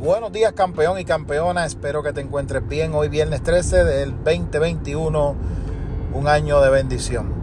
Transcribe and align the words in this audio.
Buenos 0.00 0.32
días 0.32 0.54
campeón 0.54 0.98
y 0.98 1.04
campeona, 1.04 1.66
espero 1.66 2.02
que 2.02 2.14
te 2.14 2.22
encuentres 2.22 2.66
bien 2.66 2.94
hoy 2.94 3.10
viernes 3.10 3.42
13 3.42 3.84
del 3.84 4.12
2021, 4.24 5.34
un 6.14 6.26
año 6.26 6.62
de 6.62 6.70
bendición. 6.70 7.34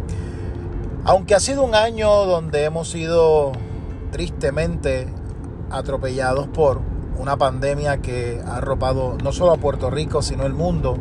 Aunque 1.03 1.35
ha 1.35 1.39
sido 1.39 1.61
un 1.61 1.75
año 1.75 2.09
donde 2.25 2.63
hemos 2.63 2.89
sido 2.89 3.51
tristemente 4.09 5.07
atropellados 5.69 6.47
por 6.47 6.81
una 7.19 7.37
pandemia 7.37 7.97
que 7.97 8.41
ha 8.43 8.55
arropado 8.55 9.19
no 9.23 9.31
solo 9.31 9.51
a 9.51 9.57
Puerto 9.57 9.91
Rico, 9.91 10.23
sino 10.23 10.47
el 10.47 10.53
mundo, 10.53 10.97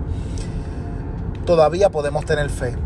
todavía 1.47 1.89
podemos 1.89 2.27
tener 2.27 2.51
fe. 2.51 2.77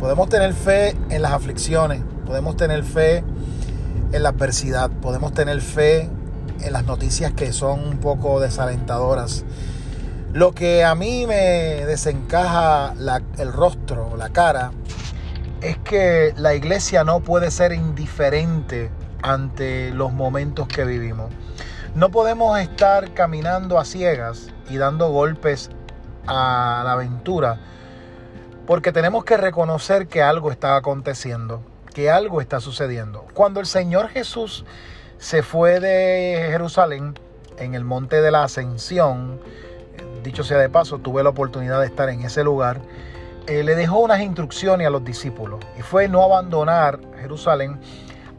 Podemos 0.00 0.30
tener 0.30 0.54
fe 0.54 0.96
en 1.10 1.20
las 1.20 1.32
aflicciones, 1.32 2.00
podemos 2.24 2.56
tener 2.56 2.84
fe 2.84 3.22
en 4.12 4.22
la 4.22 4.30
adversidad, 4.30 4.90
podemos 5.02 5.34
tener 5.34 5.60
fe 5.60 6.08
en 6.64 6.72
las 6.72 6.84
noticias 6.84 7.32
que 7.32 7.52
son 7.52 7.80
un 7.80 7.98
poco 7.98 8.40
desalentadoras. 8.40 9.44
Lo 10.32 10.52
que 10.52 10.84
a 10.84 10.94
mí 10.94 11.26
me 11.26 11.84
desencaja 11.86 12.94
el 13.38 13.52
rostro, 13.52 14.16
la 14.16 14.30
cara, 14.30 14.72
es 15.60 15.78
que 15.78 16.34
la 16.36 16.54
iglesia 16.54 17.04
no 17.04 17.20
puede 17.20 17.50
ser 17.50 17.72
indiferente 17.72 18.90
ante 19.22 19.90
los 19.90 20.12
momentos 20.12 20.66
que 20.66 20.84
vivimos. 20.84 21.30
No 21.94 22.10
podemos 22.10 22.58
estar 22.58 23.14
caminando 23.14 23.78
a 23.78 23.84
ciegas 23.84 24.48
y 24.68 24.76
dando 24.76 25.10
golpes 25.10 25.70
a 26.26 26.82
la 26.84 26.92
aventura 26.92 27.60
porque 28.66 28.92
tenemos 28.92 29.24
que 29.24 29.36
reconocer 29.36 30.08
que 30.08 30.22
algo 30.22 30.50
está 30.50 30.76
aconteciendo, 30.76 31.62
que 31.92 32.10
algo 32.10 32.40
está 32.40 32.60
sucediendo. 32.60 33.26
Cuando 33.34 33.60
el 33.60 33.66
Señor 33.66 34.08
Jesús 34.08 34.64
se 35.24 35.42
fue 35.42 35.80
de 35.80 36.48
Jerusalén 36.50 37.18
en 37.56 37.74
el 37.74 37.82
monte 37.82 38.20
de 38.20 38.30
la 38.30 38.44
ascensión. 38.44 39.40
Dicho 40.22 40.44
sea 40.44 40.58
de 40.58 40.68
paso, 40.68 40.98
tuve 40.98 41.22
la 41.22 41.30
oportunidad 41.30 41.80
de 41.80 41.86
estar 41.86 42.10
en 42.10 42.20
ese 42.20 42.44
lugar. 42.44 42.82
Eh, 43.46 43.64
le 43.64 43.74
dejó 43.74 44.00
unas 44.00 44.20
instrucciones 44.20 44.86
a 44.86 44.90
los 44.90 45.02
discípulos 45.02 45.60
y 45.78 45.80
fue 45.82 46.08
no 46.08 46.22
abandonar 46.22 47.00
Jerusalén 47.22 47.80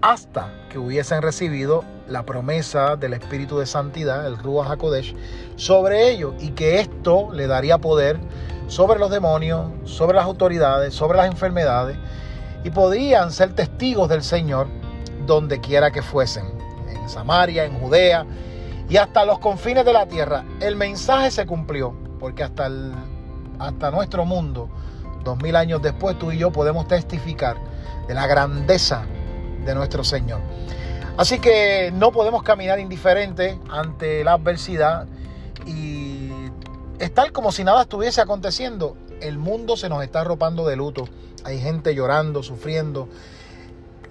hasta 0.02 0.54
que 0.70 0.78
hubiesen 0.78 1.24
recibido 1.24 1.84
la 2.08 2.24
promesa 2.24 2.96
del 2.98 3.14
Espíritu 3.14 3.58
de 3.58 3.66
Santidad, 3.66 4.28
el 4.28 4.38
Ruach 4.38 4.70
HaKodesh, 4.70 5.16
sobre 5.56 6.12
ellos 6.12 6.36
y 6.38 6.52
que 6.52 6.82
esto 6.82 7.30
le 7.34 7.48
daría 7.48 7.80
poder 7.80 8.20
sobre 8.68 9.00
los 9.00 9.10
demonios, 9.10 9.72
sobre 9.86 10.18
las 10.18 10.26
autoridades, 10.26 10.94
sobre 10.94 11.18
las 11.18 11.32
enfermedades 11.32 11.98
y 12.64 12.70
podrían 12.70 13.32
ser 13.32 13.54
testigos 13.54 14.08
del 14.08 14.22
Señor 14.22 14.68
donde 15.26 15.60
quiera 15.60 15.90
que 15.90 16.04
fuesen. 16.04 16.55
Samaria, 17.08 17.66
en 17.66 17.80
Judea 17.80 18.26
y 18.90 18.98
hasta 18.98 19.26
los 19.26 19.40
confines 19.40 19.86
de 19.86 19.94
la 19.94 20.08
tierra. 20.08 20.46
El 20.60 20.76
mensaje 20.76 21.32
se 21.32 21.46
cumplió, 21.46 21.94
porque 22.20 22.44
hasta, 22.44 22.70
hasta 23.60 23.92
nuestro 23.92 24.26
mundo, 24.26 24.70
dos 25.24 25.42
mil 25.42 25.56
años 25.56 25.82
después, 25.82 26.18
tú 26.20 26.32
y 26.32 26.38
yo 26.38 26.52
podemos 26.52 26.88
testificar 26.88 27.58
de 28.08 28.14
la 28.14 28.28
grandeza 28.28 29.06
de 29.66 29.74
nuestro 29.74 30.04
Señor. 30.04 30.40
Así 31.18 31.40
que 31.40 31.92
no 31.94 32.12
podemos 32.12 32.44
caminar 32.44 32.80
indiferente 32.80 33.58
ante 33.70 34.24
la 34.24 34.34
adversidad 34.34 35.08
y 35.66 36.30
estar 37.00 37.32
como 37.32 37.52
si 37.52 37.64
nada 37.64 37.84
estuviese 37.84 38.22
aconteciendo. 38.22 38.98
El 39.22 39.38
mundo 39.38 39.78
se 39.78 39.90
nos 39.90 40.04
está 40.04 40.22
arropando 40.22 40.68
de 40.68 40.76
luto. 40.76 41.08
Hay 41.46 41.60
gente 41.60 41.96
llorando, 41.96 42.44
sufriendo, 42.44 43.08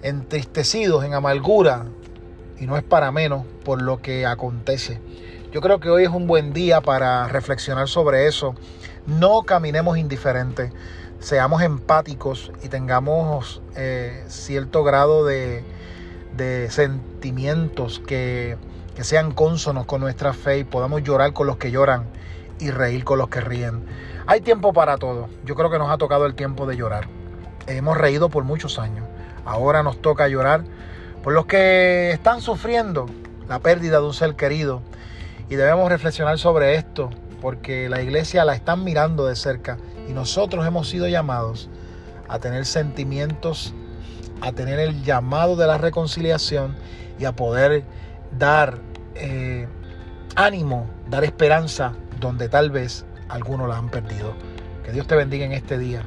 entristecidos, 0.01 1.03
en 1.03 1.13
amargura, 1.13 1.85
y 2.59 2.65
no 2.65 2.77
es 2.77 2.83
para 2.83 3.11
menos 3.11 3.45
por 3.63 3.81
lo 3.81 4.01
que 4.01 4.25
acontece. 4.25 4.99
Yo 5.51 5.61
creo 5.61 5.79
que 5.79 5.89
hoy 5.89 6.03
es 6.03 6.09
un 6.09 6.27
buen 6.27 6.53
día 6.53 6.81
para 6.81 7.27
reflexionar 7.27 7.87
sobre 7.87 8.27
eso. 8.27 8.55
No 9.07 9.43
caminemos 9.43 9.97
indiferentes, 9.97 10.71
seamos 11.19 11.61
empáticos 11.61 12.51
y 12.63 12.67
tengamos 12.67 13.61
eh, 13.75 14.23
cierto 14.27 14.83
grado 14.83 15.25
de, 15.25 15.63
sentimientos 16.69 18.01
que, 18.05 18.57
que 18.95 19.03
sean 19.03 19.31
cónsonos 19.31 19.85
con 19.85 20.01
nuestra 20.01 20.33
fe 20.33 20.59
y 20.59 20.63
podamos 20.65 21.03
llorar 21.03 21.31
con 21.31 21.47
los 21.47 21.57
que 21.57 21.71
lloran 21.71 22.03
y 22.59 22.71
reír 22.71 23.03
con 23.03 23.17
los 23.19 23.29
que 23.29 23.41
ríen. 23.41 23.85
Hay 24.27 24.41
tiempo 24.41 24.73
para 24.73 24.97
todo. 24.97 25.29
Yo 25.45 25.55
creo 25.55 25.69
que 25.69 25.77
nos 25.77 25.89
ha 25.89 25.97
tocado 25.97 26.25
el 26.25 26.35
tiempo 26.35 26.65
de 26.65 26.75
llorar. 26.75 27.07
Hemos 27.67 27.97
reído 27.97 28.29
por 28.29 28.43
muchos 28.43 28.79
años. 28.79 29.05
Ahora 29.45 29.83
nos 29.83 30.01
toca 30.01 30.27
llorar 30.27 30.63
por 31.25 31.33
los 31.33 31.47
que 31.47 32.11
están 32.11 32.39
sufriendo 32.39 33.07
la 33.49 33.57
pérdida 33.57 33.99
de 33.99 34.05
un 34.05 34.13
ser 34.13 34.35
querido. 34.35 34.83
Y 35.49 35.55
debemos 35.55 35.89
reflexionar 35.89 36.37
sobre 36.37 36.75
esto, 36.75 37.09
porque 37.41 37.89
la 37.89 37.99
iglesia 38.03 38.45
la 38.45 38.53
están 38.53 38.83
mirando 38.83 39.25
de 39.25 39.35
cerca 39.35 39.79
y 40.07 40.13
nosotros 40.13 40.67
hemos 40.67 40.87
sido 40.87 41.07
llamados 41.07 41.67
a 42.29 42.37
tener 42.37 42.67
sentimientos, 42.67 43.73
a 44.39 44.51
tener 44.51 44.77
el 44.77 45.03
llamado 45.03 45.55
de 45.55 45.65
la 45.65 45.79
reconciliación 45.79 46.75
y 47.17 47.25
a 47.25 47.31
poder 47.31 47.85
dar 48.37 48.77
eh, 49.15 49.67
ánimo, 50.35 50.85
dar 51.09 51.23
esperanza 51.23 51.93
donde 52.19 52.49
tal 52.49 52.69
vez 52.69 53.03
algunos 53.29 53.67
la 53.67 53.77
han 53.77 53.89
perdido. 53.89 54.35
Que 54.83 54.91
Dios 54.91 55.07
te 55.07 55.15
bendiga 55.15 55.43
en 55.43 55.53
este 55.53 55.79
día. 55.79 56.05